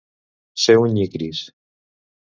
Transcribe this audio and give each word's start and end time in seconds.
Ser 0.63 0.77
un 0.85 0.95
nyicris. 0.95 1.45